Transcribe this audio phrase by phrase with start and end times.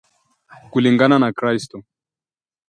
[0.71, 1.83] kulingana na Crystal